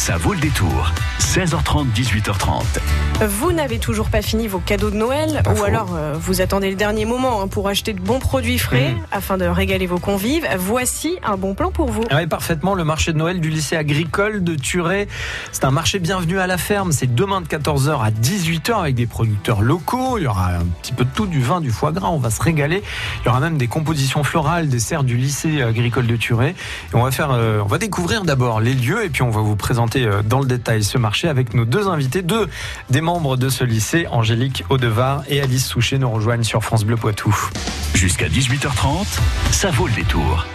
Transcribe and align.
Ça 0.00 0.16
vaut 0.16 0.32
le 0.32 0.40
détour. 0.40 0.90
16h30, 1.18 1.92
18h30. 1.94 2.62
Vous 3.28 3.52
n'avez 3.52 3.78
toujours 3.78 4.08
pas 4.08 4.22
fini 4.22 4.48
vos 4.48 4.58
cadeaux 4.58 4.90
de 4.90 4.96
Noël 4.96 5.42
ou 5.54 5.62
alors 5.62 5.94
euh, 5.94 6.14
vous 6.18 6.40
attendez 6.40 6.70
le 6.70 6.74
dernier 6.74 7.04
moment 7.04 7.42
hein, 7.42 7.48
pour 7.48 7.68
acheter 7.68 7.92
de 7.92 8.00
bons 8.00 8.18
produits 8.18 8.58
frais 8.58 8.92
hmm. 8.92 9.06
afin 9.12 9.36
de 9.36 9.44
régaler 9.44 9.86
vos 9.86 9.98
convives. 9.98 10.48
Voici 10.56 11.18
un 11.22 11.36
bon 11.36 11.54
plan 11.54 11.70
pour 11.70 11.90
vous. 11.90 12.02
Ah 12.08 12.16
oui, 12.16 12.26
parfaitement. 12.26 12.74
Le 12.74 12.82
marché 12.82 13.12
de 13.12 13.18
Noël 13.18 13.40
du 13.40 13.50
lycée 13.50 13.76
agricole 13.76 14.42
de 14.42 14.54
Turet, 14.54 15.06
c'est 15.52 15.64
un 15.66 15.70
marché 15.70 15.98
bienvenu 15.98 16.38
à 16.38 16.46
la 16.46 16.56
ferme. 16.56 16.92
C'est 16.92 17.14
demain 17.14 17.42
de 17.42 17.46
14h 17.46 18.02
à 18.02 18.10
18h 18.10 18.80
avec 18.80 18.94
des 18.94 19.06
producteurs 19.06 19.60
locaux. 19.60 20.16
Il 20.16 20.24
y 20.24 20.26
aura 20.26 20.54
un 20.54 20.64
petit 20.80 20.94
peu 20.94 21.04
de 21.04 21.10
tout, 21.10 21.26
du 21.26 21.42
vin, 21.42 21.60
du 21.60 21.70
foie 21.70 21.92
gras. 21.92 22.08
On 22.08 22.18
va 22.18 22.30
se 22.30 22.42
régaler. 22.42 22.82
Il 23.22 23.26
y 23.26 23.28
aura 23.28 23.40
même 23.40 23.58
des 23.58 23.68
compositions 23.68 24.24
florales, 24.24 24.68
des 24.68 24.80
serres 24.80 25.04
du 25.04 25.18
lycée 25.18 25.60
agricole 25.60 26.06
de 26.06 26.16
Turet. 26.16 26.54
Et 26.92 26.96
on 26.96 27.02
va 27.02 27.10
faire, 27.10 27.32
euh, 27.32 27.60
on 27.62 27.68
va 27.68 27.76
découvrir 27.76 28.24
d'abord 28.24 28.60
les 28.60 28.72
lieux 28.72 29.04
et 29.04 29.10
puis 29.10 29.20
on 29.20 29.30
va 29.30 29.42
vous 29.42 29.56
présenter 29.56 29.89
euh, 29.96 30.22
dans 30.22 30.40
le 30.40 30.46
détail 30.46 30.84
ce 30.84 30.98
marché 30.98 31.28
avec 31.28 31.54
nos 31.54 31.64
deux 31.64 31.88
invités, 31.88 32.22
deux 32.22 32.48
des 32.90 33.00
membres 33.00 33.36
de 33.36 33.48
ce 33.48 33.64
lycée, 33.64 34.06
Angélique 34.10 34.64
Audevard 34.68 35.22
et 35.28 35.40
Alice 35.40 35.66
Souchet, 35.66 35.98
nous 35.98 36.10
rejoignent 36.10 36.44
sur 36.44 36.62
France 36.62 36.84
Bleu 36.84 36.96
Poitou. 36.96 37.34
Jusqu'à 37.94 38.28
18h30, 38.28 39.06
ça 39.50 39.70
vaut 39.70 39.86
le 39.86 39.94
détour. 39.94 40.46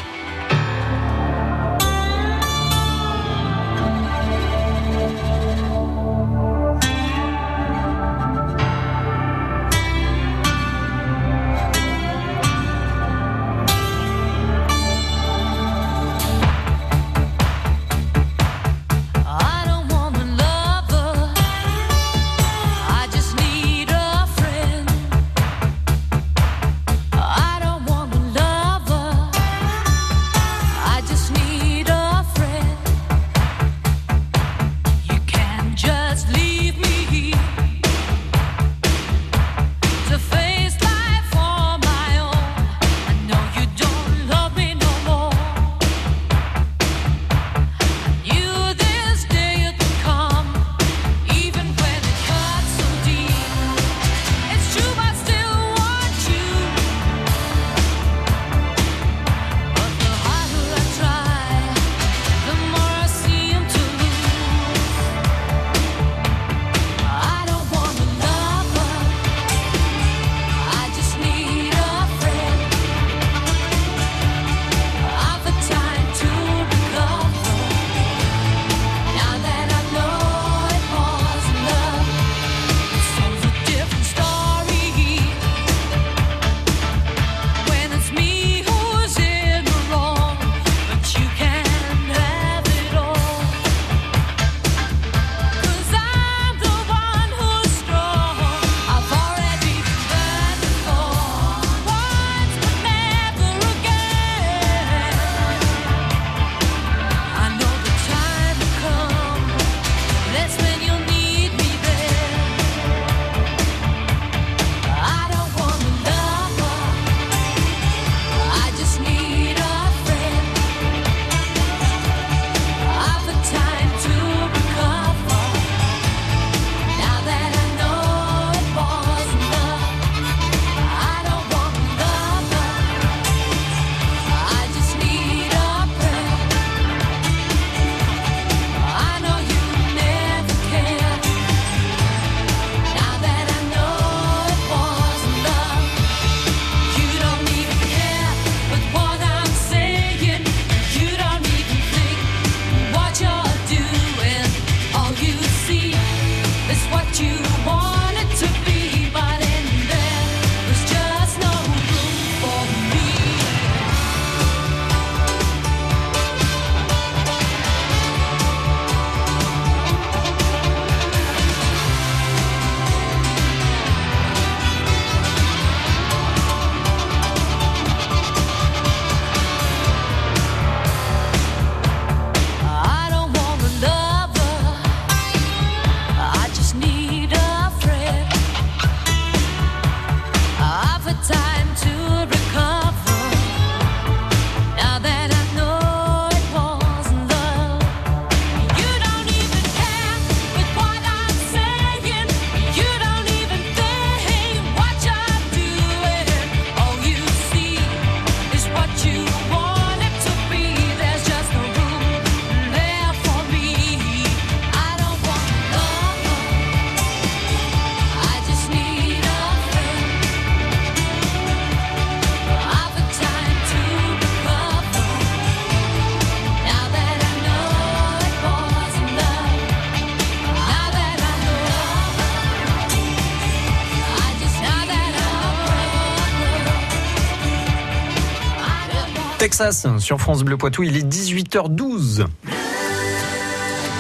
Sur 239.99 240.19
France 240.19 240.43
Bleu 240.43 240.57
Poitou. 240.57 240.83
Il 240.83 240.97
est 240.97 241.07
18h12. 241.07 242.25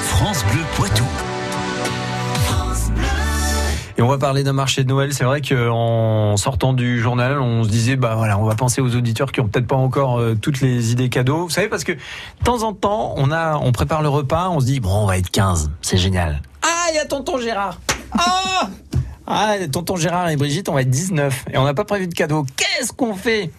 France 0.03 0.43
Bleu 0.51 0.61
Poitou. 0.75 1.05
Et 3.97 4.01
on 4.01 4.07
va 4.09 4.17
parler 4.17 4.43
d'un 4.43 4.51
marché 4.51 4.83
de 4.83 4.89
Noël. 4.89 5.13
C'est 5.13 5.23
vrai 5.23 5.39
qu'en 5.39 6.35
sortant 6.35 6.73
du 6.73 6.99
journal, 6.99 7.39
on 7.39 7.63
se 7.63 7.69
disait, 7.69 7.95
bah 7.95 8.15
voilà, 8.15 8.37
on 8.37 8.43
va 8.43 8.55
penser 8.55 8.81
aux 8.81 8.97
auditeurs 8.97 9.31
qui 9.31 9.39
ont 9.39 9.47
peut-être 9.47 9.67
pas 9.67 9.77
encore 9.77 10.19
euh, 10.19 10.35
toutes 10.35 10.59
les 10.59 10.91
idées 10.91 11.07
cadeaux. 11.07 11.43
Vous 11.43 11.49
savez, 11.49 11.69
parce 11.69 11.85
que 11.85 11.93
de 11.93 12.43
temps 12.43 12.63
en 12.63 12.73
temps, 12.73 13.13
on 13.15 13.31
a, 13.31 13.55
on 13.55 13.71
prépare 13.71 14.01
le 14.01 14.09
repas, 14.09 14.49
on 14.49 14.59
se 14.59 14.65
dit, 14.65 14.81
bon, 14.81 14.93
on 14.93 15.05
va 15.05 15.17
être 15.17 15.29
15. 15.29 15.71
C'est 15.81 15.95
génial. 15.95 16.41
Ah, 16.63 16.87
il 16.91 16.95
y 16.97 16.99
a 16.99 17.05
tonton 17.05 17.39
Gérard. 17.39 17.79
Ah! 18.11 18.67
Ah, 19.27 19.55
tonton 19.71 19.95
Gérard 19.95 20.29
et 20.29 20.35
Brigitte, 20.35 20.69
on 20.69 20.73
va 20.73 20.81
être 20.81 20.89
19. 20.89 21.45
Et 21.53 21.57
on 21.57 21.63
n'a 21.63 21.73
pas 21.73 21.85
prévu 21.85 22.07
de 22.07 22.13
cadeaux. 22.13 22.45
Qu'est-ce 22.55 22.93
qu'on 22.93 23.15
fait? 23.15 23.51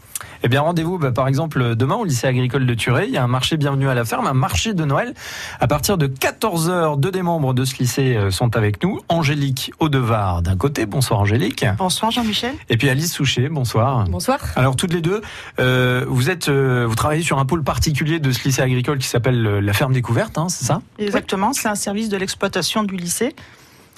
Eh 0.42 0.48
bien, 0.48 0.60
rendez-vous, 0.60 0.98
bah, 0.98 1.12
par 1.12 1.28
exemple, 1.28 1.74
demain 1.74 1.96
au 1.96 2.04
lycée 2.04 2.26
agricole 2.26 2.66
de 2.66 2.74
Turet. 2.74 3.06
Il 3.08 3.12
y 3.12 3.16
a 3.16 3.24
un 3.24 3.28
marché 3.28 3.56
Bienvenue 3.56 3.88
à 3.88 3.94
la 3.94 4.04
ferme, 4.04 4.26
un 4.26 4.34
marché 4.34 4.74
de 4.74 4.84
Noël. 4.84 5.14
À 5.60 5.66
partir 5.66 5.98
de 5.98 6.06
14h, 6.06 7.00
deux 7.00 7.10
des 7.10 7.22
membres 7.22 7.52
de 7.52 7.64
ce 7.64 7.76
lycée 7.78 8.16
euh, 8.16 8.30
sont 8.30 8.56
avec 8.56 8.82
nous. 8.82 9.00
Angélique 9.08 9.72
Audevar 9.80 10.42
d'un 10.42 10.56
côté. 10.56 10.86
Bonsoir 10.86 11.20
Angélique. 11.20 11.64
Bonsoir 11.78 12.12
Jean-Michel. 12.12 12.54
Et 12.68 12.76
puis 12.76 12.88
Alice 12.88 13.12
Souchet. 13.12 13.48
Bonsoir. 13.48 14.04
Bonsoir. 14.04 14.38
Alors 14.54 14.76
toutes 14.76 14.92
les 14.92 15.00
deux, 15.00 15.20
euh, 15.58 16.04
vous 16.08 16.30
êtes, 16.30 16.48
euh, 16.48 16.86
vous 16.88 16.94
travaillez 16.94 17.22
sur 17.22 17.38
un 17.38 17.44
pôle 17.44 17.64
particulier 17.64 18.20
de 18.20 18.30
ce 18.30 18.44
lycée 18.44 18.62
agricole 18.62 18.98
qui 18.98 19.08
s'appelle 19.08 19.42
la 19.42 19.72
ferme 19.72 19.92
découverte, 19.92 20.38
hein, 20.38 20.48
c'est 20.48 20.64
ça? 20.64 20.80
Exactement, 20.98 21.52
c'est 21.52 21.68
un 21.68 21.74
service 21.74 22.08
de 22.08 22.16
l'exploitation 22.16 22.84
du 22.84 22.96
lycée. 22.96 23.34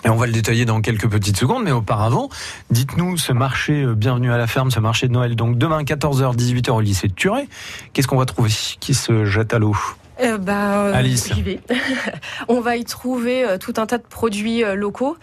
Et 0.05 0.11
on 0.11 0.17
va 0.17 0.27
le 0.27 0.33
détailler 0.33 0.65
dans 0.65 0.81
quelques 0.81 1.09
petites 1.09 1.37
secondes, 1.37 1.65
mais 1.65 1.73
auparavant, 1.73 2.29
dites-nous 2.71 3.17
ce 3.17 3.33
marché 3.33 3.83
euh, 3.83 3.95
Bienvenue 3.95 4.33
à 4.33 4.39
la 4.39 4.47
ferme, 4.47 4.71
ce 4.71 4.79
marché 4.79 5.09
de 5.09 5.13
Noël. 5.13 5.35
Donc 5.35 5.59
demain 5.59 5.83
14h, 5.83 6.37
18h 6.37 6.71
au 6.71 6.81
lycée 6.81 7.09
de 7.09 7.15
Turet. 7.15 7.49
Qu'est-ce 7.93 8.07
qu'on 8.07 8.17
va 8.17 8.25
trouver? 8.25 8.51
Qui 8.79 8.95
se 8.95 9.25
jette 9.25 9.55
à 9.55 9.59
l'eau? 9.59 9.77
Euh, 10.23 10.39
bah, 10.39 10.85
euh, 10.85 10.95
Alice. 10.95 11.33
j'y 11.35 11.43
vais. 11.43 11.61
On 12.49 12.61
va 12.61 12.77
y 12.77 12.85
trouver 12.85 13.57
tout 13.61 13.75
un 13.77 13.87
tas 13.87 13.99
de 13.99 14.05
produits 14.05 14.63
locaux. 14.75 15.17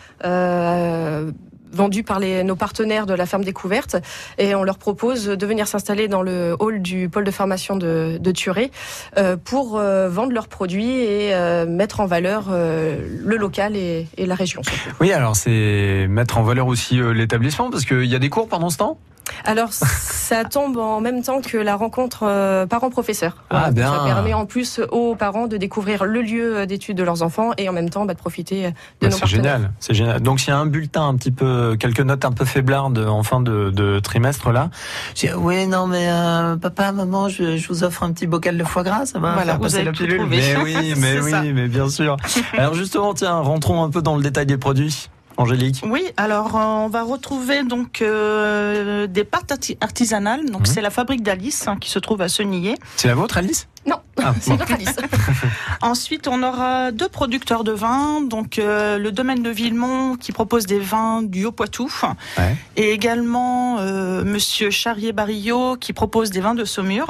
Vendus 1.76 2.04
par 2.04 2.20
nos 2.20 2.56
partenaires 2.56 3.06
de 3.06 3.14
la 3.14 3.26
ferme 3.26 3.44
découverte 3.44 3.98
et 4.38 4.56
on 4.56 4.64
leur 4.64 4.78
propose 4.78 5.26
de 5.28 5.46
venir 5.46 5.68
s'installer 5.68 6.08
dans 6.08 6.22
le 6.22 6.56
hall 6.60 6.82
du 6.82 7.10
pôle 7.10 7.24
de 7.24 7.32
formation 7.32 7.76
de, 7.76 8.18
de 8.20 8.32
Turet 8.32 8.72
euh, 9.18 9.38
pour 9.38 9.78
euh, 9.78 10.10
vendre 10.10 10.32
leurs 10.32 10.48
produits 10.48 11.00
et 11.00 11.34
euh, 11.34 11.66
mettre 11.66 12.00
en 12.00 12.06
valeur 12.06 12.46
le 12.50 13.38
local 13.38 13.76
et, 13.76 14.08
la 14.18 14.36
région. 14.36 14.62
Oui, 15.00 15.12
alors 15.12 15.36
c'est 15.36 16.08
mettre 16.10 16.38
en 16.38 16.44
valeur 16.44 16.68
aussi 16.68 17.00
l'établissement, 17.14 17.70
parce 17.70 17.86
qu'il 17.86 18.06
y 18.06 18.16
a 18.16 18.20
des 18.20 18.30
cours 18.30 18.48
pendant 18.48 18.70
ce 18.70 18.78
temps? 18.78 18.98
Alors 19.46 19.74
ça 19.74 20.44
tombe 20.46 20.78
en 20.78 21.02
même 21.02 21.22
temps 21.24 21.42
que 21.42 21.58
la 21.58 21.76
rencontre 21.76 22.20
euh, 22.24 22.66
parents-professeurs. 22.66 23.38
Ah, 23.50 23.72
bien. 23.72 23.92
Ça 23.92 24.04
permet 24.06 24.34
en 24.34 24.46
plus 24.46 24.80
aux 24.92 25.16
parents 25.16 25.48
de 25.48 25.58
découvrir 25.58 26.06
le 26.06 26.22
lieu 26.22 26.66
d'études 26.66 26.98
de 26.98 27.04
leurs 27.04 27.22
enfants 27.24 27.52
et 27.58 27.68
en 27.70 27.74
même 27.74 27.90
temps 27.90 28.06
bah, 28.06 28.14
de 28.14 28.20
profiter 28.20 28.68
de 28.68 28.72
Bah, 29.02 29.10
nos 29.10 29.18
c'est 29.18 29.28
génial, 29.28 29.72
c'est 29.80 29.94
génial. 29.94 30.22
Donc 30.22 30.40
s'il 30.40 30.50
y 30.50 30.52
a 30.52 30.58
un 30.58 30.66
bulletin 30.66 31.08
un 31.08 31.16
petit 31.16 31.32
peu, 31.32 31.76
quelques 31.80 32.00
notes 32.02 32.26
un 32.26 32.32
peu 32.32 32.46
faiblardes 32.46 32.98
en 33.00 33.24
fin 33.24 33.42
de, 33.42 33.70
de 33.72 34.00
trimestre 34.00 34.52
là, 34.52 34.70
je 35.16 35.28
dis 35.28 35.34
oui 35.34 35.68
non 35.68 35.88
mais 35.88 36.08
euh, 36.10 36.56
papa 36.58 36.92
maman 36.92 37.30
je, 37.30 37.58
je 37.58 37.68
vous 37.68 37.84
offre 37.84 38.04
un 38.04 38.12
petit 38.12 38.28
bocal 38.28 38.58
de 38.58 38.64
foie 38.64 38.84
gras, 38.84 39.06
ça 39.06 39.20
va 39.20 39.34
Voilà, 39.34 39.46
faire 39.54 39.58
vous 39.58 39.64
passer 39.64 39.84
la 39.84 39.92
pilule. 39.92 40.26
Mais 40.28 40.56
oui, 40.64 40.94
mais 40.98 41.20
oui, 41.20 41.32
ça. 41.32 41.42
mais 41.44 41.68
bien 41.68 41.90
sûr. 41.90 42.18
Alors 42.58 42.74
justement 42.74 43.14
tiens, 43.14 43.40
rentrons 43.40 43.84
un 43.84 43.90
peu 43.90 44.02
dans 44.02 44.16
le 44.16 44.24
détail 44.24 44.46
des 44.46 44.58
produits. 44.58 45.10
Angélique. 45.38 45.82
Oui, 45.86 46.04
alors 46.18 46.56
euh, 46.56 46.60
on 46.86 46.88
va 46.88 47.04
retrouver 47.04 47.64
donc 47.64 48.02
euh, 48.02 49.06
des 49.08 49.24
pâtes 49.26 49.52
arti- 49.52 49.78
artisanales. 49.82 50.46
Donc 50.50 50.62
Mhm. 50.62 50.66
c'est 50.66 50.82
la 50.82 50.90
fabrique 50.90 51.24
d'Alice 51.24 51.68
hein, 51.68 51.78
qui 51.80 51.90
se 51.90 52.00
trouve 52.00 52.22
à 52.22 52.30
Senillé. 52.30 52.76
C'est 52.96 53.08
la 53.10 53.16
vôtre 53.16 53.38
Alice? 53.38 53.68
Non, 53.86 53.98
Ah, 54.24 54.34
c'est 54.42 54.52
bon. 54.52 54.58
notre 54.58 54.72
Alice. 54.74 54.96
Ensuite, 55.82 56.28
on 56.28 56.42
aura 56.42 56.92
deux 56.92 57.10
producteurs 57.10 57.64
de 57.64 57.72
vins. 57.74 58.22
Donc 58.22 58.60
euh, 58.60 58.98
le 58.98 59.12
domaine 59.12 59.44
de 59.44 59.50
Villemont 59.50 60.16
qui 60.16 60.32
propose 60.32 60.66
des 60.66 60.80
vins 60.80 61.22
du 61.22 61.46
Haut-Poitou. 61.46 61.92
Ouais. 62.38 62.56
Et 62.78 62.92
également 62.92 63.78
euh, 63.80 64.24
Monsieur 64.24 64.70
Charrier-Barillot 64.70 65.76
qui 65.78 65.92
propose 65.94 66.30
des 66.30 66.40
vins 66.40 66.56
de 66.56 66.64
Saumur. 66.66 67.08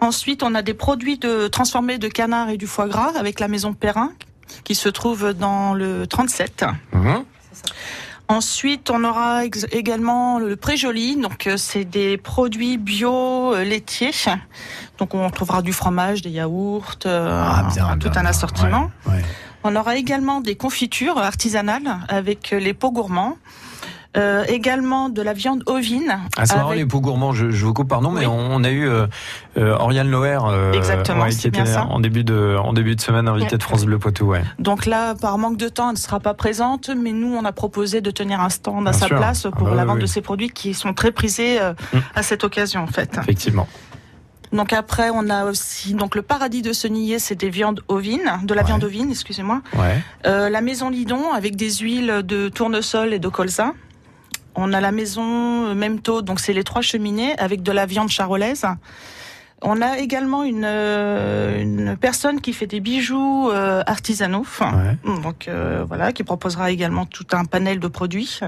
Ensuite, 0.00 0.42
on 0.42 0.54
a 0.54 0.62
des 0.62 0.74
produits 0.74 1.18
de, 1.18 1.46
transformés 1.46 1.98
de 1.98 2.08
canard 2.08 2.50
et 2.50 2.56
du 2.58 2.66
foie 2.66 2.88
gras 2.88 3.12
avec 3.16 3.40
la 3.40 3.48
maison 3.48 3.72
Perrin 3.72 4.10
qui 4.64 4.74
se 4.74 4.88
trouve 4.88 5.32
dans 5.32 5.74
le 5.74 6.06
37. 6.06 6.64
Mhm. 6.92 7.24
Ensuite, 8.28 8.90
on 8.90 9.04
aura 9.04 9.44
également 9.44 10.38
le 10.38 10.56
Pré-Joli. 10.56 11.16
Donc, 11.16 11.46
euh, 11.46 11.58
c'est 11.58 11.84
des 11.84 12.16
produits 12.16 12.78
bio 12.78 13.54
euh, 13.54 13.64
laitiers. 13.64 14.12
Donc, 14.98 15.14
on 15.14 15.28
trouvera 15.28 15.60
du 15.60 15.74
fromage, 15.74 16.22
des 16.22 16.30
yaourts, 16.30 16.96
euh, 17.04 17.44
Ah, 17.46 17.68
bien, 17.74 17.98
tout 17.98 18.08
bien, 18.08 18.22
un 18.22 18.26
assortiment. 18.26 18.90
Ouais, 19.06 19.12
ouais. 19.12 19.22
On 19.62 19.76
aura 19.76 19.96
également 19.96 20.40
des 20.40 20.56
confitures 20.56 21.18
artisanales 21.18 21.98
avec 22.08 22.50
les 22.50 22.72
pots 22.72 22.92
gourmands. 22.92 23.36
Euh, 24.16 24.44
également 24.46 25.08
de 25.08 25.20
la 25.22 25.32
viande 25.32 25.64
ovine. 25.66 26.20
Ah, 26.36 26.46
c'est 26.46 26.54
marrant, 26.54 26.68
avec- 26.68 26.78
les 26.78 26.86
pots 26.86 27.00
gourmands, 27.00 27.32
je, 27.32 27.50
je 27.50 27.64
vous 27.66 27.74
coupe, 27.74 27.88
pardon, 27.88 28.12
mais 28.12 28.20
Oui. 28.20 28.26
on, 28.26 28.54
on 28.54 28.62
a 28.62 28.70
eu 28.70 28.86
euh, 28.88 29.06
euh, 29.58 29.76
Oriane 29.76 30.08
Loher, 30.08 30.38
euh, 30.46 30.72
Exactement, 30.72 31.26
qui 31.28 31.48
était 31.48 31.62
en 31.76 31.98
début 31.98 32.22
de 32.22 32.56
en 32.62 32.72
début 32.72 32.94
de 32.94 33.00
semaine 33.00 33.26
invitée 33.26 33.52
Ouais. 33.52 33.58
de 33.58 33.62
France 33.64 33.84
Bleu 33.84 33.98
Poitou, 33.98 34.26
ouais. 34.26 34.44
Donc 34.60 34.86
là, 34.86 35.16
par 35.16 35.36
manque 35.38 35.56
de 35.56 35.68
temps, 35.68 35.88
elle 35.88 35.94
ne 35.94 35.98
sera 35.98 36.20
pas 36.20 36.32
présente, 36.34 36.90
mais 36.96 37.10
nous, 37.10 37.34
on 37.34 37.44
a 37.44 37.50
proposé 37.52 38.00
de 38.00 38.10
tenir 38.12 38.40
un 38.40 38.50
stand 38.50 38.86
à 38.86 38.90
Bien 38.90 39.00
sa 39.00 39.06
sûr. 39.08 39.16
place 39.16 39.46
Ah 39.46 39.50
pour 39.56 39.68
bah 39.68 39.74
la 39.74 39.84
vente 39.84 39.96
oui. 39.96 40.02
de 40.02 40.06
ces 40.06 40.20
produits 40.20 40.50
qui 40.50 40.74
sont 40.74 40.94
très 40.94 41.10
prisés 41.10 41.60
euh, 41.60 41.72
Mm. 41.92 41.98
à 42.14 42.22
cette 42.22 42.44
occasion, 42.44 42.82
en 42.82 42.86
fait. 42.86 43.18
Effectivement. 43.20 43.66
Donc 44.52 44.72
après, 44.72 45.10
on 45.12 45.28
a 45.30 45.46
aussi 45.46 45.94
donc 45.94 46.14
le 46.14 46.22
paradis 46.22 46.62
de 46.62 46.72
Senillé, 46.72 47.18
c'est 47.18 47.34
des 47.34 47.50
viandes 47.50 47.80
ovines, 47.88 48.38
de 48.44 48.54
la 48.54 48.60
Ouais. 48.62 48.66
viande 48.68 48.84
ovine, 48.84 49.10
excusez-moi. 49.10 49.62
Ouais. 49.76 50.00
Euh, 50.26 50.48
la 50.48 50.60
maison 50.60 50.90
Lidon 50.90 51.32
avec 51.34 51.56
des 51.56 51.72
huiles 51.78 52.22
de 52.24 52.48
tournesol 52.48 53.12
et 53.12 53.18
de 53.18 53.26
colza. 53.28 53.72
On 54.54 54.72
a 54.72 54.80
la 54.80 54.92
maison 54.92 55.66
euh, 55.66 55.74
Memto, 55.74 56.22
donc 56.22 56.40
c'est 56.40 56.52
les 56.52 56.64
trois 56.64 56.82
cheminées 56.82 57.36
avec 57.38 57.62
de 57.62 57.72
la 57.72 57.86
viande 57.86 58.08
charolaise. 58.08 58.64
On 59.62 59.80
a 59.80 59.98
également 59.98 60.44
une, 60.44 60.64
euh, 60.66 61.60
une 61.62 61.96
personne 61.96 62.40
qui 62.40 62.52
fait 62.52 62.66
des 62.66 62.80
bijoux 62.80 63.50
euh, 63.50 63.82
artisanaux. 63.86 64.44
Ouais. 64.60 64.98
Donc 65.22 65.48
euh, 65.48 65.84
voilà, 65.88 66.12
qui 66.12 66.22
proposera 66.22 66.70
également 66.70 67.06
tout 67.06 67.26
un 67.32 67.44
panel 67.46 67.78
de 67.80 67.88
produits. 67.88 68.40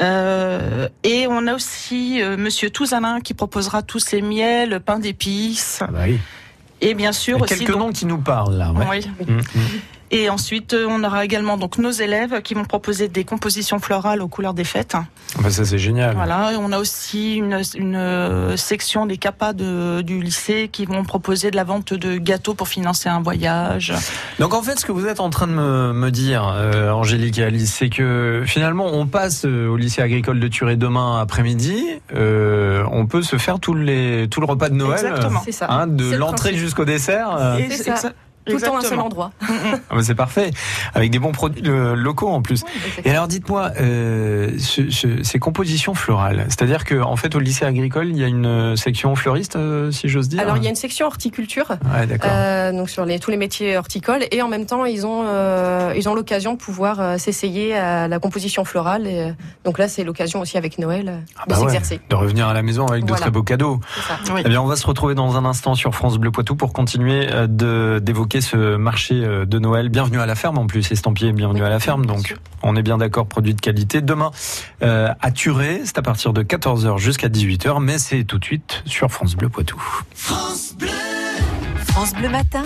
Et 0.00 1.26
on 1.28 1.46
a 1.46 1.54
aussi 1.54 2.20
Monsieur 2.36 2.68
Touzanin 2.70 3.20
qui 3.20 3.32
proposera 3.32 3.82
tous 3.82 4.00
ses 4.00 4.22
miels, 4.22 4.80
pain 4.80 4.98
d'épices, 4.98 5.78
Ah 5.82 5.86
bah 5.90 6.00
oui. 6.06 6.18
et 6.80 6.94
bien 6.94 7.12
sûr 7.12 7.36
Il 7.36 7.40
y 7.40 7.42
a 7.42 7.44
aussi 7.44 7.58
quelques 7.58 7.70
donc- 7.70 7.80
noms 7.80 7.92
qui 7.92 8.04
nous 8.06 8.18
parlent 8.18 8.56
là. 8.56 8.72
Ouais. 8.72 8.86
oui. 8.90 9.06
Mm, 9.26 9.36
mm. 9.36 9.42
Et 10.16 10.30
ensuite, 10.30 10.74
euh, 10.74 10.86
on 10.88 11.02
aura 11.02 11.24
également 11.24 11.56
donc 11.56 11.76
nos 11.78 11.90
élèves 11.90 12.40
qui 12.42 12.54
vont 12.54 12.64
proposer 12.64 13.08
des 13.08 13.24
compositions 13.24 13.80
florales 13.80 14.22
aux 14.22 14.28
couleurs 14.28 14.54
des 14.54 14.62
fêtes. 14.62 14.94
Bah, 15.40 15.50
ça 15.50 15.64
c'est 15.64 15.76
génial. 15.78 16.14
Voilà. 16.14 16.52
Et 16.52 16.56
on 16.56 16.70
a 16.70 16.78
aussi 16.78 17.34
une, 17.34 17.60
une 17.74 17.96
euh, 17.96 18.56
section 18.56 19.06
des 19.06 19.16
CAPA 19.16 19.52
de, 19.54 20.02
du 20.02 20.22
lycée 20.22 20.68
qui 20.70 20.84
vont 20.86 21.02
proposer 21.02 21.50
de 21.50 21.56
la 21.56 21.64
vente 21.64 21.92
de 21.94 22.16
gâteaux 22.16 22.54
pour 22.54 22.68
financer 22.68 23.08
un 23.08 23.20
voyage. 23.20 23.92
Donc 24.38 24.54
en 24.54 24.62
fait, 24.62 24.78
ce 24.78 24.86
que 24.86 24.92
vous 24.92 25.06
êtes 25.06 25.18
en 25.18 25.30
train 25.30 25.48
de 25.48 25.52
me, 25.52 25.92
me 25.92 26.10
dire, 26.12 26.46
euh, 26.46 26.90
Angélique 26.92 27.38
et 27.38 27.44
Alice, 27.44 27.74
c'est 27.74 27.88
que 27.90 28.44
finalement, 28.46 28.86
on 28.92 29.06
passe 29.06 29.44
euh, 29.44 29.66
au 29.66 29.76
lycée 29.76 30.00
agricole 30.00 30.38
de 30.38 30.46
Turet 30.46 30.76
demain 30.76 31.20
après-midi. 31.20 31.84
euh, 32.14 32.84
on 32.92 33.06
peut 33.06 33.22
se 33.22 33.36
faire 33.36 33.58
tous 33.58 33.74
les, 33.74 34.28
tout 34.30 34.40
le 34.40 34.46
repas 34.46 34.68
de 34.68 34.74
Noël, 34.74 34.92
Exactement. 35.04 35.40
C'est 35.44 35.50
ça. 35.52 35.66
hein, 35.70 35.88
de 35.88 36.12
le 36.12 36.16
l'entrée 36.18 36.54
jusqu'au 36.54 36.84
dessert. 36.84 37.56
Et 37.58 37.68
Tout 38.46 38.62
en 38.68 38.76
un 38.76 38.80
seul 38.82 39.00
endroit. 39.00 39.30
ah 39.42 39.78
bah, 39.90 40.02
c'est 40.02 40.14
parfait, 40.14 40.50
avec 40.94 41.10
des 41.10 41.18
bons 41.18 41.32
produits 41.32 41.62
euh, 41.66 41.94
locaux 41.94 42.28
en 42.28 42.42
plus. 42.42 42.62
Et 43.04 43.10
alors 43.10 43.26
dites-moi, 43.28 43.70
euh, 43.80 44.50
ce- 44.58 44.90
ce- 44.90 45.22
ces 45.22 45.38
compositions 45.38 45.94
florales, 45.94 46.44
c'est-à-dire 46.48 46.84
que 46.84 47.00
en 47.00 47.16
fait 47.16 47.34
au 47.34 47.38
lycée 47.38 47.64
agricole, 47.64 48.08
il 48.08 48.18
y 48.18 48.24
a 48.24 48.26
une 48.28 48.46
euh, 48.46 48.76
section 48.76 49.14
fleuriste, 49.16 49.56
euh, 49.56 49.90
si 49.90 50.08
j'ose 50.08 50.28
dire. 50.28 50.40
Alors 50.40 50.56
il 50.58 50.62
y 50.62 50.66
a 50.66 50.70
une 50.70 50.76
section 50.76 51.06
horticulture, 51.06 51.66
Ouais, 51.94 52.06
d'accord. 52.06 52.30
euh, 52.32 52.72
donc 52.72 52.90
sur 52.90 53.04
les, 53.04 53.18
tous 53.18 53.30
les 53.30 53.36
métiers 53.36 53.76
horticoles, 53.78 54.24
et 54.30 54.42
en 54.42 54.48
même 54.48 54.66
temps 54.66 54.84
ils 54.84 55.06
ont 55.06 55.22
euh, 55.26 55.92
ils 55.96 56.08
ont 56.08 56.14
l'occasion 56.14 56.52
de 56.54 56.58
pouvoir 56.58 57.00
euh, 57.00 57.18
s'essayer 57.18 57.74
à 57.74 58.08
la 58.08 58.18
composition 58.18 58.64
florale. 58.64 59.06
Et, 59.06 59.32
donc 59.64 59.78
là 59.78 59.88
c'est 59.88 60.04
l'occasion 60.04 60.40
aussi 60.40 60.58
avec 60.58 60.78
Noël 60.78 61.20
Ah 61.36 61.44
de 61.46 61.50
bah 61.50 61.56
ouais, 61.58 61.64
s'exercer. 61.66 62.00
de 62.10 62.14
revenir 62.16 62.46
à 62.48 62.54
la 62.54 62.62
maison 62.62 62.86
avec 62.86 63.04
de 63.04 63.12
très 63.14 63.30
beaux 63.30 63.42
cadeaux. 63.42 63.80
C'est 63.94 64.02
ça. 64.02 64.34
Oui. 64.34 64.42
Eh 64.44 64.48
bien, 64.48 64.60
on 64.60 64.66
va 64.66 64.76
se 64.76 64.86
retrouver 64.86 65.14
dans 65.14 65.36
un 65.36 65.44
instant 65.44 65.74
sur 65.74 65.94
France 65.94 66.18
Bleu 66.18 66.30
Poitou 66.30 66.56
pour 66.56 66.72
continuer 66.72 67.28
euh, 67.30 67.46
ce 68.40 68.76
marché 68.76 69.14
euh, 69.14 69.44
de 69.44 69.58
Noël. 69.58 69.88
Bienvenue 69.88 70.20
à 70.20 70.26
la 70.26 70.34
ferme 70.34 70.58
en 70.58 70.66
plus, 70.66 70.90
estampillé 70.90 71.32
Bienvenue 71.32 71.60
Oui, 71.60 71.66
à 71.66 71.70
la 71.70 71.80
ferme. 71.80 72.06
Donc, 72.06 72.36
on 72.62 72.76
est 72.76 72.82
bien 72.82 72.98
d'accord, 72.98 73.26
produit 73.26 73.54
de 73.54 73.60
qualité. 73.60 74.00
Demain, 74.00 74.30
euh, 74.82 75.08
à 75.20 75.30
Turet, 75.30 75.82
c'est 75.84 75.98
à 75.98 76.02
partir 76.02 76.32
de 76.32 76.42
14h 76.42 76.98
jusqu'à 76.98 77.28
18h, 77.28 77.80
mais 77.80 77.98
c'est 77.98 78.24
tout 78.24 78.38
de 78.38 78.44
suite 78.44 78.82
sur 78.86 79.10
France 79.10 79.36
Bleu 79.36 79.48
Poitou. 79.48 79.80
France 80.14 80.74
Bleu 82.14 82.28
Matin, 82.28 82.64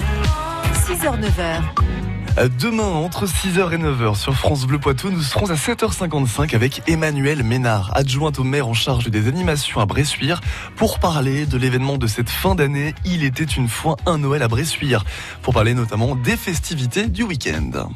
6h-9h. 0.86 2.07
Demain, 2.46 2.84
entre 2.84 3.26
6h 3.26 3.72
et 3.72 3.78
9h, 3.78 4.14
sur 4.14 4.32
France 4.36 4.64
Bleu 4.64 4.78
Poitou, 4.78 5.10
nous 5.10 5.22
serons 5.22 5.50
à 5.50 5.54
7h55 5.54 6.54
avec 6.54 6.82
Emmanuel 6.86 7.42
Ménard, 7.42 7.90
adjointe 7.96 8.38
au 8.38 8.44
maire 8.44 8.68
en 8.68 8.74
charge 8.74 9.10
des 9.10 9.26
animations 9.26 9.80
à 9.80 9.86
Bressuire, 9.86 10.40
pour 10.76 11.00
parler 11.00 11.46
de 11.46 11.58
l'événement 11.58 11.96
de 11.96 12.06
cette 12.06 12.30
fin 12.30 12.54
d'année. 12.54 12.94
Il 13.04 13.24
était 13.24 13.42
une 13.42 13.68
fois 13.68 13.96
un 14.06 14.18
Noël 14.18 14.42
à 14.42 14.48
Bressuire, 14.48 15.04
pour 15.42 15.52
parler 15.52 15.74
notamment 15.74 16.14
des 16.14 16.36
festivités 16.36 17.08
du 17.08 17.24
week-end. 17.24 17.88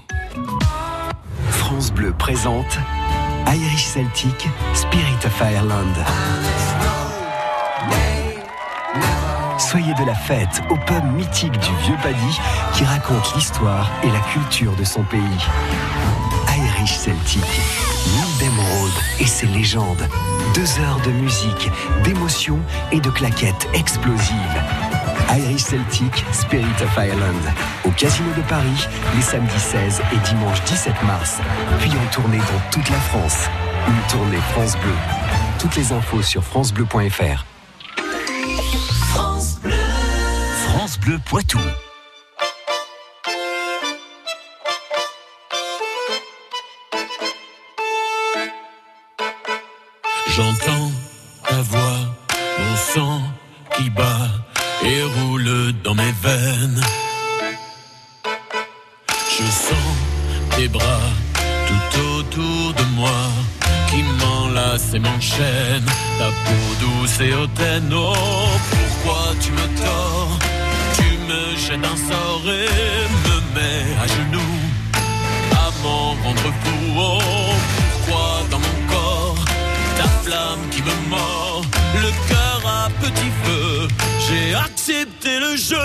France 1.50 1.92
Bleu 1.92 2.12
présente 2.12 2.78
Irish 3.46 3.84
Celtic 3.84 4.48
Spirit 4.74 5.24
of 5.24 5.40
Ireland. 5.40 6.91
Soyez 9.68 9.94
de 9.94 10.04
la 10.04 10.14
fête 10.14 10.60
au 10.70 10.76
pub 10.76 11.04
mythique 11.14 11.52
du 11.52 11.70
Vieux 11.84 11.96
Paddy 12.02 12.40
qui 12.74 12.84
raconte 12.84 13.34
l'histoire 13.36 13.90
et 14.02 14.10
la 14.10 14.18
culture 14.18 14.74
de 14.74 14.84
son 14.84 15.02
pays. 15.04 15.20
Irish 16.48 16.96
Celtic, 16.96 17.44
Neil 18.40 18.50
Road 18.50 18.92
et 19.20 19.26
ses 19.26 19.46
légendes. 19.46 20.08
Deux 20.54 20.80
heures 20.80 21.00
de 21.06 21.12
musique, 21.12 21.70
d'émotions 22.02 22.58
et 22.90 23.00
de 23.00 23.08
claquettes 23.08 23.68
explosives. 23.72 24.62
Irish 25.30 25.62
Celtic, 25.62 26.24
Spirit 26.32 26.82
of 26.82 26.96
Ireland. 26.96 27.54
Au 27.86 27.90
Casino 27.90 28.30
de 28.36 28.42
Paris, 28.42 28.88
les 29.14 29.22
samedis 29.22 29.58
16 29.58 30.02
et 30.12 30.28
dimanche 30.28 30.60
17 30.64 30.92
mars. 31.04 31.38
Puis 31.78 31.92
en 31.92 32.10
tournée 32.12 32.38
dans 32.38 32.70
toute 32.72 32.90
la 32.90 32.98
France. 32.98 33.48
Une 33.86 34.10
tournée 34.10 34.42
France 34.52 34.76
Bleu. 34.78 34.94
Toutes 35.58 35.76
les 35.76 35.92
infos 35.92 36.20
sur 36.20 36.42
francebleu.fr. 36.42 37.51
Bleu 41.04 41.18
Poitou. 41.24 41.58
J'entends 50.28 50.92
ta 51.48 51.62
voix, 51.62 51.80
mon 52.58 52.76
sang 52.76 53.20
qui 53.76 53.90
bat 53.90 54.28
et 54.84 55.02
roule 55.02 55.72
dans 55.82 55.94
mes 55.94 56.12
veines. 56.22 56.80
Je 59.08 59.44
sens 59.44 59.96
tes 60.56 60.68
bras 60.68 60.84
tout 61.66 61.98
autour 62.18 62.74
de 62.74 62.84
moi 62.94 63.22
qui 63.88 64.02
m'enlacent 64.04 64.94
et 64.94 65.00
m'enchaînent. 65.00 65.92
Ta 66.18 66.28
peau 66.28 66.74
douce 66.80 67.20
et 67.20 67.34
hautaine, 67.34 67.92
oh, 67.92 68.14
pourquoi 68.70 69.34
tu 69.40 69.50
me 69.50 69.66
tords 69.82 70.11
un 71.70 71.96
sort 71.96 72.42
et 72.44 73.06
me 73.24 73.36
mets 73.54 73.96
à 74.02 74.06
genoux 74.08 74.58
à 75.52 75.70
m'en 75.82 76.10
rendre 76.22 76.52
fou. 76.62 76.78
Oh, 76.98 77.18
pourquoi 77.92 78.42
dans 78.50 78.58
mon 78.58 78.92
corps 78.92 79.44
ta 79.96 80.08
flamme 80.24 80.68
qui 80.70 80.82
me 80.82 81.08
mord, 81.08 81.64
le 81.94 82.10
cœur 82.28 82.62
à 82.66 82.88
petit 83.00 83.30
feu. 83.44 83.88
J'ai 84.28 84.54
accepté 84.54 85.38
le 85.38 85.56
jeu. 85.56 85.76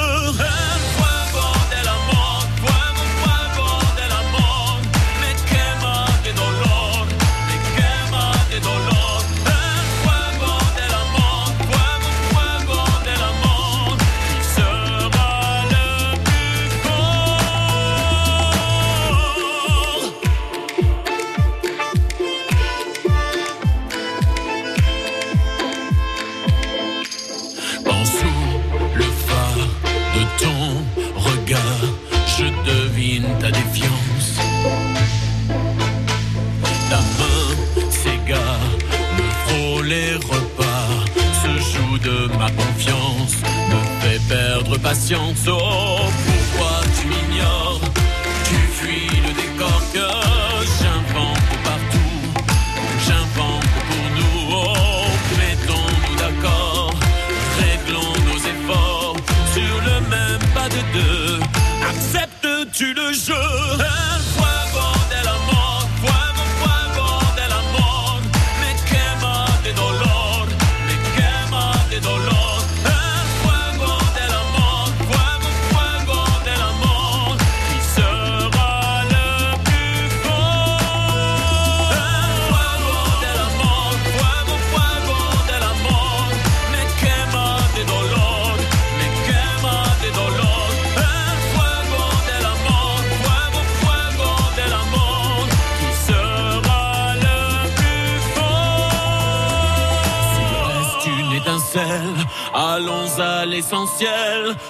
Patience. 44.88 45.46
Oh, 45.50 46.27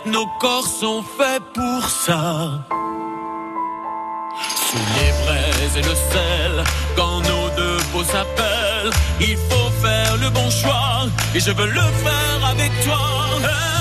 Nos 0.06 0.26
corps 0.40 0.68
sont 0.68 1.02
faits 1.02 1.42
pour 1.54 1.90
ça. 1.90 2.60
Sous 4.70 4.86
les 4.98 5.12
braises 5.24 5.78
et 5.78 5.82
le 5.82 5.96
sel, 5.96 6.64
quand 6.96 7.22
nos 7.22 7.50
deux 7.56 7.78
peaux 7.94 8.04
s'appellent, 8.04 8.92
il 9.22 9.38
faut 9.38 9.70
faire 9.82 10.18
le 10.18 10.30
bon 10.30 10.50
choix. 10.50 11.08
Et 11.34 11.40
je 11.40 11.52
veux 11.52 11.68
le 11.68 11.88
faire 12.04 12.50
avec 12.50 12.72
toi. 12.84 13.76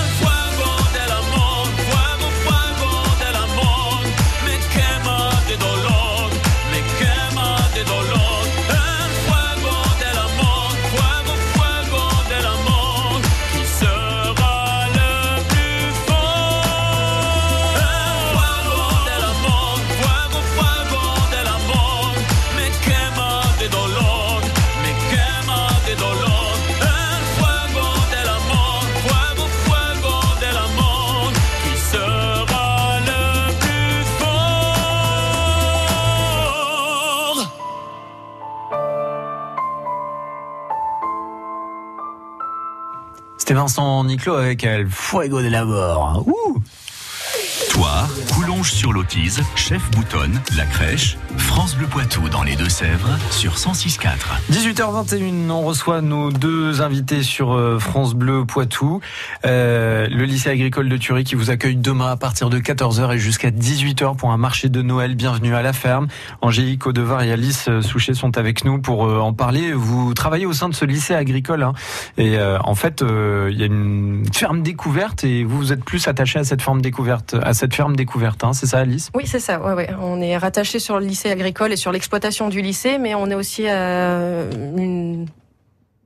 C'était 43.47 43.61
Vincent 43.61 44.03
Niclot 44.03 44.33
avec 44.33 44.65
El 44.65 44.89
Fuego 44.89 45.41
de 45.41 45.47
la 45.47 45.63
mort. 45.63 46.21
Ouh 46.27 46.61
Coulonges 48.33 48.71
sur 48.71 48.91
l'Autise, 48.91 49.43
Chef 49.55 49.91
Boutonne, 49.91 50.41
La 50.55 50.65
Crèche, 50.65 51.17
France 51.37 51.75
Bleu 51.75 51.85
Poitou 51.87 52.27
dans 52.29 52.43
les 52.43 52.55
Deux-Sèvres 52.55 53.17
sur 53.29 53.55
106.4. 53.55 54.07
18h21, 54.51 55.49
on 55.51 55.61
reçoit 55.61 56.01
nos 56.01 56.31
deux 56.31 56.81
invités 56.81 57.21
sur 57.21 57.53
euh, 57.53 57.77
France 57.77 58.15
Bleu 58.15 58.45
Poitou. 58.45 59.01
Euh, 59.45 60.07
le 60.07 60.25
lycée 60.25 60.49
agricole 60.49 60.89
de 60.89 60.97
Thury 60.97 61.23
qui 61.23 61.35
vous 61.35 61.49
accueille 61.49 61.75
demain 61.75 62.11
à 62.11 62.17
partir 62.17 62.49
de 62.49 62.59
14h 62.59 63.13
et 63.13 63.19
jusqu'à 63.19 63.51
18h 63.51 64.15
pour 64.15 64.31
un 64.31 64.37
marché 64.37 64.69
de 64.69 64.81
Noël. 64.81 65.15
Bienvenue 65.15 65.53
à 65.53 65.61
la 65.61 65.73
ferme. 65.73 66.07
Angélique 66.41 66.87
Audevar 66.87 67.21
et 67.23 67.31
Alice 67.31 67.67
euh, 67.69 67.81
Souchet 67.81 68.13
sont 68.13 68.37
avec 68.37 68.65
nous 68.65 68.79
pour 68.79 69.01
en 69.01 69.33
parler. 69.33 69.73
Vous 69.73 70.13
travaillez 70.13 70.45
au 70.45 70.53
sein 70.53 70.69
de 70.69 70.75
ce 70.75 70.85
lycée 70.85 71.13
agricole 71.13 71.63
hein. 71.63 71.73
et 72.17 72.37
en 72.39 72.75
fait 72.75 73.03
il 73.03 73.57
y 73.57 73.63
a 73.63 73.65
une 73.65 74.23
ferme 74.33 74.61
découverte 74.61 75.23
et 75.23 75.43
vous 75.43 75.57
vous 75.57 75.73
êtes 75.73 75.83
plus 75.83 76.07
attaché 76.07 76.39
à 76.39 76.43
cette 76.43 76.61
ferme 76.61 76.81
découverte, 76.81 77.35
à 77.41 77.53
cette 77.53 77.66
ferme 77.75 77.95
découverte, 77.95 78.43
hein. 78.43 78.53
c'est 78.53 78.65
ça 78.67 78.79
Alice? 78.79 79.09
Oui, 79.15 79.23
c'est 79.25 79.39
ça. 79.39 79.59
Ouais, 79.61 79.73
ouais. 79.73 79.89
On 80.01 80.21
est 80.21 80.37
rattaché 80.37 80.79
sur 80.79 80.99
le 80.99 81.05
lycée 81.05 81.29
agricole 81.31 81.71
et 81.71 81.75
sur 81.75 81.91
l'exploitation 81.91 82.49
du 82.49 82.61
lycée, 82.61 82.97
mais 82.97 83.15
on 83.15 83.27
est 83.29 83.35
aussi 83.35 83.63
euh, 83.67 84.49
une 84.77 85.27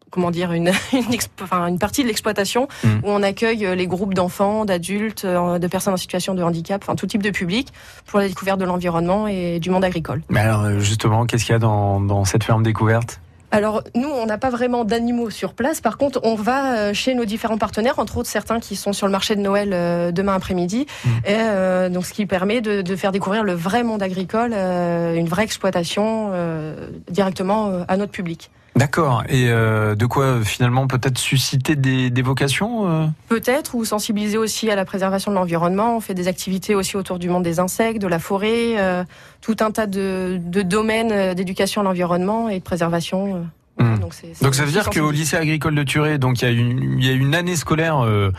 comment 0.10 0.30
dire 0.32 0.52
une 0.52 0.68
une, 0.94 1.12
exp- 1.14 1.30
enfin, 1.42 1.68
une 1.68 1.80
partie 1.80 2.04
de 2.04 2.08
l'exploitation 2.08 2.68
Mm. 2.84 2.88
où 3.04 3.10
on 3.10 3.24
accueille 3.24 3.66
euh, 3.66 3.76
les 3.76 3.88
groupes 3.88 4.14
d'enfants, 4.14 4.66
d'adultes, 4.66 5.24
euh, 5.24 5.58
de 5.60 5.68
personnes 5.68 5.94
en 5.94 5.98
situation 5.98 6.36
de 6.36 6.44
handicap, 6.44 6.82
enfin 6.84 6.96
tout 6.96 7.08
type 7.08 7.24
de 7.24 7.30
public 7.30 7.70
pour 8.08 8.20
la 8.20 8.28
découverte 8.28 8.60
de 8.60 8.66
l'environnement 8.66 9.28
et 9.28 9.60
du 9.60 9.70
monde 9.70 9.86
agricole. 9.86 10.22
Mais 10.30 10.42
alors, 10.42 10.80
justement, 10.80 11.26
qu'est-ce 11.26 11.46
qu'il 11.46 11.54
y 11.54 11.56
a 11.56 11.60
dans, 11.60 12.02
dans 12.02 12.26
cette 12.26 12.44
ferme 12.44 12.64
découverte? 12.64 13.22
Alors 13.52 13.84
nous, 13.96 14.08
on 14.08 14.26
n'a 14.26 14.38
pas 14.38 14.50
vraiment 14.50 14.86
d'animaux 14.86 15.30
sur 15.30 15.54
place. 15.54 15.82
Par 15.82 15.98
contre, 15.98 16.20
on 16.24 16.36
va 16.36 16.74
euh, 16.78 16.94
chez 16.94 17.14
nos 17.16 17.26
différents 17.26 17.58
partenaires, 17.58 18.00
entre 18.00 18.18
autres 18.18 18.30
certains 18.30 18.60
qui 18.60 18.76
sont 18.76 18.94
sur 18.94 19.08
le 19.08 19.12
marché 19.12 19.36
de 19.36 19.42
Noël 19.42 19.72
euh, 19.74 20.12
demain 20.12 20.36
après-midi, 20.36 20.86
Mm. 21.04 21.10
et 21.26 21.36
euh, 21.36 21.90
donc 21.90 22.06
ce 22.06 22.14
qui 22.14 22.26
permet 22.26 22.62
de, 22.62 22.82
de 22.82 22.96
faire 22.96 23.12
découvrir 23.12 23.44
le 23.44 23.54
vrai 23.54 23.84
monde 23.84 24.02
agricole, 24.04 24.52
euh, 24.54 25.16
une 25.16 25.28
vraie 25.28 25.44
exploitation 25.44 26.30
euh, 26.34 26.88
directement 27.10 27.84
à 27.88 27.98
notre 27.98 28.12
public. 28.12 28.50
D'accord. 28.76 29.24
Et 29.28 29.50
euh, 29.50 29.96
de 29.96 30.06
quoi 30.06 30.24
euh, 30.24 30.44
finalement 30.44 30.88
peut-être 30.88 31.18
susciter 31.18 31.76
des, 31.76 32.10
des 32.10 32.22
vocations 32.22 32.88
euh? 32.88 33.06
Peut-être 33.28 33.76
ou 33.76 33.84
sensibiliser 33.84 34.38
aussi 34.38 34.72
à 34.72 34.76
la 34.76 34.86
préservation 34.86 35.30
de 35.32 35.36
l'environnement. 35.36 35.98
On 35.98 36.00
fait 36.00 36.14
des 36.14 36.28
activités 36.28 36.74
aussi 36.74 36.96
autour 36.96 37.20
du 37.20 37.30
monde 37.30 37.44
des 37.44 37.60
insectes, 37.60 38.02
de 38.02 38.08
la 38.08 38.20
forêt, 38.20 38.80
euh, 38.80 39.04
tout 39.42 39.58
un 39.60 39.72
tas 39.72 39.88
de, 39.88 40.40
de 40.42 40.62
domaines 40.62 41.12
euh, 41.12 41.34
d'éducation 41.34 41.82
à 41.82 41.84
l'environnement 41.84 42.48
et 42.48 42.60
de 42.60 42.64
préservation. 42.64 43.46
Euh. 43.82 43.96
Mm. 43.96 44.00
Donc, 44.42 44.56
ça 44.56 44.66
veut 44.66 44.72
dire 44.72 44.90
qu'au 44.90 45.12
lycée 45.12 45.38
agricole 45.38 45.76
de 45.76 45.84
Turé, 45.84 46.18
donc 46.18 46.42
il 46.42 46.46
y 46.46 46.48
a 46.48 46.52
une, 46.52 47.00
il 47.00 47.06
y 47.06 47.10
a 47.10 47.14
une 47.14 47.36
année 47.36 47.56
scolaire 47.56 48.06
euh, 48.06 48.32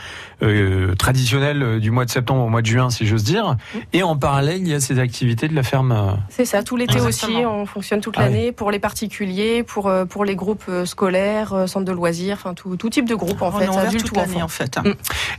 euh, 0.43 0.95
traditionnelle 0.95 1.63
euh, 1.63 1.81
du 1.81 1.91
mois 1.91 2.05
de 2.05 2.11
septembre 2.11 2.43
au 2.43 2.49
mois 2.49 2.63
de 2.63 2.67
juin, 2.67 2.91
si 2.91 3.07
j'ose 3.07 3.25
dire, 3.25 3.57
et 3.93 4.03
en 4.03 4.17
parallèle 4.17 4.61
il 4.61 4.69
y 4.69 4.75
a 4.75 4.81
ces 4.81 4.99
activités 4.99 5.49
de 5.49 5.55
la 5.55 5.63
ferme. 5.63 6.19
C'est 6.29 6.45
ça, 6.45 6.63
tout 6.63 6.77
l'été 6.77 7.01
aussi, 7.01 7.33
on 7.47 7.67
fonctionne 7.67 8.01
toute 8.01 8.15
Ah 8.17 8.23
l'année 8.23 8.53
pour 8.53 8.71
les 8.71 8.79
particuliers, 8.79 9.63
pour, 9.63 9.93
pour 10.09 10.25
les 10.25 10.37
groupes 10.37 10.71
scolaires, 10.85 11.65
centres 11.67 11.87
de 11.87 11.93
loisirs, 11.93 12.37
enfin 12.39 12.55
tout, 12.55 12.77
tout 12.77 12.91
type 12.91 13.09
de 13.09 13.15
groupe 13.15 13.43
en 13.43 13.49
On 13.49 13.53
fait, 13.53 13.67
toute 13.99 14.13
ou 14.13 14.15
l'année 14.15 14.43
enfants. 14.43 14.45
en 14.45 14.49
fait. 14.49 14.79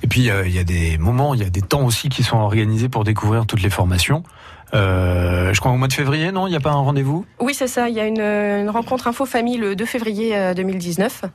Et 0.03 0.07
puis 0.07 0.29
euh, 0.29 0.47
il 0.47 0.53
y 0.53 0.59
a 0.59 0.63
des 0.63 0.97
moments, 0.97 1.33
il 1.33 1.41
y 1.41 1.45
a 1.45 1.49
des 1.49 1.61
temps 1.61 1.85
aussi 1.85 2.09
qui 2.09 2.23
sont 2.23 2.37
organisés 2.37 2.89
pour 2.89 3.03
découvrir 3.03 3.45
toutes 3.45 3.61
les 3.61 3.69
formations. 3.69 4.23
Euh, 4.73 5.53
je 5.53 5.59
crois 5.59 5.71
au 5.71 5.77
mois 5.77 5.87
de 5.87 5.93
février, 5.93 6.31
non? 6.31 6.47
Il 6.47 6.49
n'y 6.49 6.55
a 6.55 6.59
pas 6.59 6.71
un 6.71 6.75
rendez-vous? 6.81 7.25
Oui, 7.39 7.53
c'est 7.53 7.67
ça, 7.67 7.89
il 7.89 7.95
y 7.95 7.99
a 7.99 8.05
une, 8.07 8.19
une 8.21 8.69
rencontre 8.69 9.07
info 9.07 9.25
famille 9.25 9.57
le 9.57 9.75
2 9.75 9.85
février 9.85 10.35
euh, 10.35 10.53
2019 10.55 11.25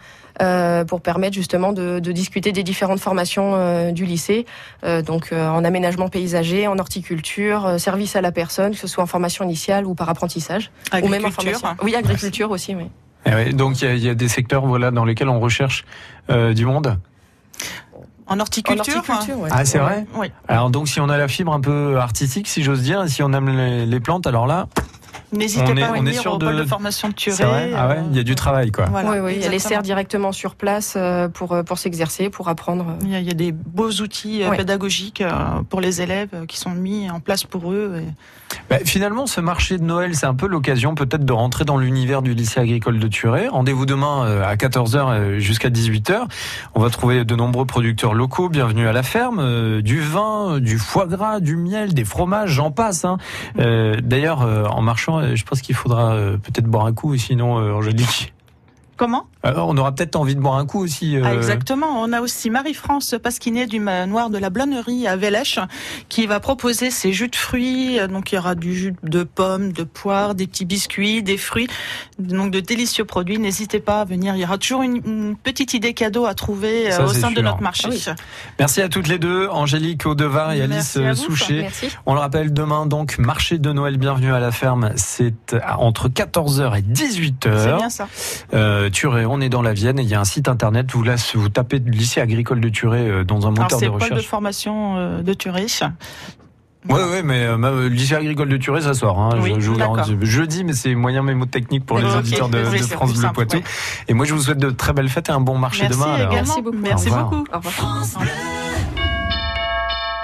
euh, 0.43 0.85
pour 0.85 1.01
permettre 1.01 1.35
justement 1.35 1.73
de, 1.73 2.01
de 2.01 2.13
discuter 2.13 2.51
des 2.53 2.65
différentes 2.65 2.99
formations 3.01 3.53
euh, 3.55 3.93
du 3.93 4.07
lycée, 4.07 4.45
euh, 4.85 5.03
donc 5.03 5.29
euh, 5.33 5.49
en 5.49 5.65
aménagement 5.65 6.09
paysager, 6.09 6.67
en 6.67 6.79
horticulture, 6.79 7.65
euh, 7.67 7.79
service 7.79 8.17
à 8.17 8.21
la 8.21 8.33
personne, 8.33 8.73
que 8.73 8.79
ce 8.79 8.89
soit 8.89 9.05
en 9.05 9.09
formation 9.09 9.45
initiale 9.45 9.87
ou 9.87 9.95
par 9.95 10.09
apprentissage, 10.09 10.71
ou 10.93 11.07
même 11.09 11.25
en 11.25 11.29
Agriculture. 11.29 11.59
formation. 11.61 11.85
Oui, 11.85 11.95
agriculture 11.95 12.51
aussi, 12.51 12.75
oui. 12.75 12.85
Eh 13.27 13.31
ouais, 13.35 13.53
Donc 13.53 13.83
il 13.83 13.97
y, 13.97 14.01
y 14.07 14.09
a 14.09 14.15
des 14.15 14.29
secteurs 14.29 14.67
voilà 14.67 14.91
dans 14.91 15.05
lesquels 15.05 15.29
on 15.29 15.41
recherche 15.41 15.85
euh, 16.31 16.55
du 16.55 16.65
monde. 16.67 16.99
En 18.29 18.35
En 18.37 18.41
horticulture. 18.41 18.97
horticulture, 18.99 19.39
ouais. 19.41 19.49
Ah 19.53 19.65
c'est 19.65 19.79
vrai 19.79 20.07
Oui. 20.15 20.31
Alors 20.49 20.71
donc 20.71 20.87
si 20.89 21.01
on 21.01 21.09
a 21.09 21.17
la 21.17 21.29
fibre 21.29 21.53
un 21.53 21.61
peu 21.61 21.99
artistique, 21.99 22.47
si 22.47 22.63
j'ose 22.63 22.83
dire, 22.83 23.03
et 23.03 23.09
si 23.09 23.23
on 23.23 23.33
aime 23.33 23.49
les, 23.57 23.87
les 23.87 24.01
plantes, 24.01 24.27
alors 24.27 24.47
là, 24.47 24.69
N'hésitez 25.31 25.65
On 25.67 25.77
est- 25.77 25.81
pas 25.81 25.89
à 25.89 25.91
on 25.91 25.95
est 25.97 25.99
venir 26.13 26.27
au 26.33 26.39
de- 26.39 26.47
pôle 26.47 26.57
de 26.57 26.65
formation 26.65 27.09
de 27.09 27.13
Turé. 27.13 27.37
c'est 27.37 27.45
vrai. 27.45 27.71
Ah 27.77 27.87
ouais, 27.89 27.99
il 28.11 28.17
y 28.17 28.21
a 28.21 28.23
du 28.23 28.35
travail 28.35 28.71
quoi. 28.71 28.87
Voilà, 28.87 29.11
oui, 29.11 29.19
oui, 29.19 29.33
il 29.37 29.43
y 29.43 29.47
a 29.47 29.51
les 29.51 29.59
serres 29.59 29.83
directement 29.83 30.33
sur 30.33 30.55
place 30.55 30.95
euh, 30.97 31.29
pour, 31.29 31.53
euh, 31.53 31.63
pour 31.63 31.77
s'exercer, 31.77 32.31
pour 32.31 32.49
apprendre. 32.49 32.87
euh. 32.89 32.99
Il 33.03 33.11
y, 33.11 33.15
a, 33.15 33.19
il 33.21 33.27
y 33.27 33.31
a 33.31 33.35
des 33.35 33.53
beaux 33.53 33.91
outils 33.91 34.43
euh, 34.43 34.49
Ouais. 34.51 34.57
pédagogiques 34.57 35.21
euh, 35.21 35.31
pour 35.69 35.83
les 35.83 36.01
élèves 36.01 36.31
euh, 36.33 36.47
qui 36.47 36.57
sont 36.57 36.71
mis 36.71 37.11
en 37.11 37.21
place 37.21 37.45
pour 37.45 37.71
eux. 37.73 38.01
et- 38.03 38.48
Bah, 38.71 38.77
finalement, 38.85 39.27
ce 39.27 39.41
marché 39.41 39.79
de 39.79 39.85
Noël, 39.85 40.15
c'est 40.15 40.27
un 40.27 40.35
peu 40.35 40.47
l'occasion 40.47 40.95
peut-être 40.95 41.25
de 41.25 41.33
rentrer 41.33 41.65
dans 41.65 41.79
l'univers 41.79 42.23
du 42.23 42.35
lycée 42.35 42.61
agricole 42.61 42.99
de 42.99 43.09
Turé. 43.09 43.49
Rendez-vous 43.49 43.87
demain 43.87 44.27
euh, 44.27 44.45
à 44.45 44.57
14h 44.57 44.97
euh, 45.11 45.39
jusqu'à 45.39 45.71
18h. 45.71 46.27
On 46.75 46.81
va 46.81 46.91
trouver 46.91 47.25
de 47.25 47.35
nombreux 47.35 47.65
producteurs 47.65 48.15
locaux. 48.15 48.49
Bienvenue 48.49 48.87
à 48.87 48.93
la 48.93 49.03
ferme. 49.03 49.39
euh, 49.41 49.81
du 49.81 50.01
vin, 50.01 50.61
du 50.61 50.79
foie 50.79 51.07
gras, 51.07 51.41
du 51.41 51.57
miel, 51.57 51.95
des 51.95 52.05
fromages, 52.05 52.51
j'en 52.51 52.71
passe. 52.71 53.05
hein. 53.05 53.17
D'ailleurs, 53.57 54.41
en 54.71 54.83
marchant, 54.83 55.35
je 55.35 55.45
pense 55.45 55.63
qu'il 55.63 55.75
faudra 55.75 56.15
peut-être 56.43 56.67
boire 56.67 56.87
un 56.87 56.93
coup, 56.93 57.17
sinon, 57.17 57.55
Angélique. 57.55 58.33
Comment 58.99 59.27
Euh, 59.47 59.53
on 59.57 59.77
aura 59.79 59.93
peut-être 59.95 60.17
envie 60.17 60.35
de 60.35 60.41
boire 60.41 60.57
un 60.57 60.67
coup 60.67 60.81
aussi. 60.83 61.17
euh, 61.17 61.23
Ah, 61.25 61.33
Exactement. 61.33 62.03
On 62.03 62.13
a 62.13 62.21
aussi 62.21 62.51
Marie-France 62.51 63.15
Pasquinet 63.23 63.67
du 63.67 63.79
manoir 63.79 64.29
de 64.29 64.37
la 64.39 64.51
Blonnerie 64.51 65.07
à 65.07 65.15
Vélèche 65.17 65.61
qui 66.09 66.27
va 66.27 66.41
proposer 66.41 66.91
ses 66.91 67.13
jus 67.13 67.29
de 67.29 67.37
fruits. 67.37 67.99
Donc 68.11 68.33
il 68.33 68.35
y 68.35 68.39
aura 68.39 68.57
du 68.57 68.75
jus 68.75 68.95
de 69.05 69.23
pommes, 69.23 69.73
de 69.73 69.85
poires, 69.85 70.35
des 70.35 70.49
petits 70.49 70.65
biscuits, 70.65 71.23
des 71.23 71.37
fruits, 71.39 71.69
donc 72.19 72.51
de 72.51 72.59
délicieux 72.61 73.05
produits. 73.05 73.39
N'hésitez 73.39 73.79
pas 73.79 74.01
à 74.01 74.05
venir. 74.05 74.35
Il 74.35 74.41
y 74.41 74.45
aura 74.45 74.59
toujours 74.59 74.83
une, 74.83 74.97
une 75.07 75.37
petite 75.37 75.73
idée 75.75 75.95
cadeau 75.95 76.27
à 76.27 76.35
trouver 76.35 76.89
euh, 76.89 76.97
Ça, 76.97 77.05
au 77.05 77.09
c'est 77.09 77.21
sein 77.21 77.31
de 77.31 77.41
notre 77.41 77.63
marché. 77.63 77.85
Ah 77.87 77.91
oui. 77.93 78.05
Merci 78.59 78.83
à 78.83 78.89
toutes 78.89 79.07
les 79.07 79.19
deux, 79.21 79.47
Angélique 79.49 80.05
Audevar 80.07 80.51
et 80.53 80.61
Alice 80.63 80.97
Merci 80.97 80.99
à 80.99 81.03
euh, 81.03 81.13
vous. 81.13 81.37
Souchet. 81.37 81.61
Merci. 81.63 81.89
On 82.05 82.15
le 82.15 82.21
rappelle, 82.21 82.53
demain, 82.53 82.87
donc, 82.87 83.19
marché 83.19 83.59
de 83.59 83.73
Noël, 83.73 83.97
bienvenue 83.97 84.33
à 84.35 84.41
la 84.41 84.51
ferme. 84.51 84.91
C'est 84.97 85.55
entre 85.79 86.09
14h 86.09 86.77
et 86.81 86.85
C'est 86.95 87.05
18h. 87.07 87.77
bien 87.77 87.91
ça. 87.91 88.09
Euh, 88.55 88.88
Turé, 88.91 89.25
on 89.27 89.41
est 89.41 89.49
dans 89.49 89.63
la 89.63 89.73
Vienne 89.73 89.99
et 89.99 90.03
il 90.03 90.09
y 90.09 90.15
a 90.15 90.21
un 90.21 90.25
site 90.25 90.49
internet. 90.49 90.91
Vous, 90.93 91.03
là, 91.03 91.15
vous 91.35 91.49
tapez 91.49 91.79
lycée 91.79 92.21
agricole 92.21 92.61
de 92.61 92.69
Turé 92.69 93.01
euh, 93.09 93.25
dans 93.25 93.47
un 93.47 93.51
Alors 93.51 93.63
moteur 93.63 93.79
c'est 93.79 93.87
de 93.87 93.91
le 93.91 93.99
pôle 93.99 94.09
de 94.09 94.15
recherche. 94.15 94.27
formation 94.29 94.97
euh, 94.97 95.23
de 95.23 95.35
Turé. 95.35 95.67
Ouais, 96.89 96.95
ouais, 97.05 97.23
mais 97.23 97.45
euh, 97.45 97.57
ma- 97.59 97.69
euh, 97.69 97.89
lycée 97.89 98.15
agricole 98.15 98.49
de 98.49 98.57
Turé, 98.57 98.81
ça 98.81 98.95
sort. 98.95 99.19
Hein, 99.19 99.39
Oui, 99.43 99.53
je, 99.57 99.61
je 99.61 99.71
vous 99.71 99.77
garantis. 99.77 100.17
Jeudi, 100.23 100.65
mais 100.65 100.73
c'est 100.73 100.95
moyen 100.95 101.23
mémo 101.23 101.45
technique 101.47 101.85
pour 101.85 101.99
les 101.99 102.05
auditeurs 102.15 102.49
de, 102.49 102.63
oui, 102.71 102.79
de 102.79 102.85
c'est 102.85 102.95
France 102.95 103.13
Bleu 103.13 103.21
simple, 103.23 103.35
Poitou. 103.35 103.57
ouais. 103.59 103.63
Et 104.07 104.15
moi, 104.15 104.25
je 104.25 104.33
vous 104.33 104.41
souhaite 104.41 104.59
de 104.59 104.71
très 104.71 104.93
belles 104.93 105.09
fêtes 105.09 105.29
et 105.29 105.33
un 105.33 105.41
bon 105.41 105.59
marché 105.59 105.83
Merci 105.83 105.99
demain. 105.99 106.15
alors. 106.15 106.33
également. 106.33 106.47
Merci 106.55 106.63
beaucoup. 106.63 106.77
Merci 106.79 107.09
Au 107.09 107.11
revoir. 107.15 107.31
beaucoup. 107.31 107.45
Au 107.53 107.57
revoir. 107.59 108.58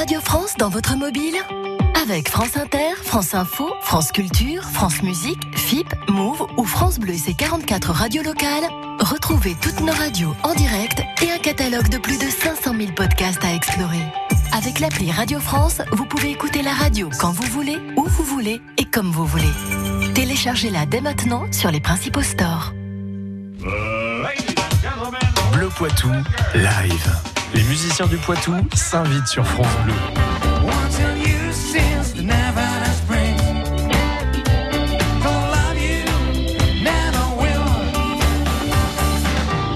Radio 0.00 0.18
France 0.22 0.54
dans 0.56 0.70
votre 0.70 0.96
mobile 0.96 1.34
avec 2.02 2.30
France 2.30 2.56
Inter, 2.56 2.94
France 3.04 3.34
Info, 3.34 3.70
France 3.82 4.12
Culture, 4.12 4.62
France 4.62 5.02
Musique, 5.02 5.42
FIP, 5.54 5.86
Move 6.08 6.46
ou 6.56 6.64
France 6.64 6.98
Bleu 6.98 7.12
et 7.12 7.18
ses 7.18 7.34
44 7.34 7.90
radios 7.90 8.22
locales. 8.22 8.64
Retrouvez 8.98 9.54
toutes 9.60 9.80
nos 9.80 9.92
radios 9.92 10.34
en 10.42 10.54
direct 10.54 11.02
et 11.22 11.30
un 11.30 11.36
catalogue 11.36 11.90
de 11.90 11.98
plus 11.98 12.16
de 12.16 12.30
500 12.30 12.76
000 12.78 12.92
podcasts 12.92 13.44
à 13.44 13.52
explorer. 13.52 14.00
Avec 14.56 14.80
l'appli 14.80 15.12
Radio 15.12 15.38
France, 15.38 15.82
vous 15.92 16.06
pouvez 16.06 16.30
écouter 16.30 16.62
la 16.62 16.72
radio 16.72 17.10
quand 17.20 17.32
vous 17.32 17.50
voulez, 17.50 17.76
où 17.98 18.04
vous 18.04 18.24
voulez 18.24 18.62
et 18.78 18.86
comme 18.86 19.10
vous 19.10 19.26
voulez. 19.26 19.52
Téléchargez-la 20.14 20.86
dès 20.86 21.02
maintenant 21.02 21.44
sur 21.52 21.70
les 21.70 21.80
principaux 21.80 22.22
stores. 22.22 22.72
Bleu 25.52 25.68
Poitou, 25.76 26.08
live. 26.54 27.39
Les 27.54 27.62
musiciens 27.64 28.06
du 28.06 28.16
Poitou 28.16 28.54
s'invitent 28.74 29.26
sur 29.26 29.46
France 29.46 29.66
Bleu. 29.84 29.94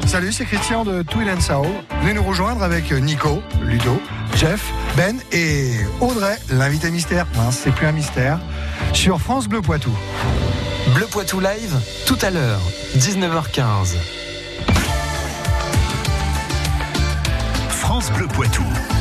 Salut, 0.06 0.32
c'est 0.32 0.44
Christian 0.44 0.84
de 0.84 1.02
Twill 1.02 1.28
and 1.28 1.40
Sao. 1.40 1.66
Venez 2.00 2.14
nous 2.14 2.22
rejoindre 2.22 2.62
avec 2.62 2.92
Nico, 2.92 3.42
Ludo, 3.62 4.00
Jeff, 4.36 4.64
Ben 4.96 5.18
et 5.32 5.72
Audrey, 6.00 6.38
l'invité 6.50 6.92
mystère. 6.92 7.26
Mince, 7.34 7.62
c'est 7.64 7.72
plus 7.72 7.86
un 7.86 7.92
mystère. 7.92 8.38
Sur 8.92 9.20
France 9.20 9.48
Bleu 9.48 9.60
Poitou. 9.60 9.90
Bleu 10.94 11.06
Poitou 11.06 11.40
Live, 11.40 11.76
tout 12.06 12.18
à 12.22 12.30
l'heure, 12.30 12.60
19h15. 12.96 13.96
France 18.04 18.18
Bleu 18.18 18.28
Poitou. 18.28 18.93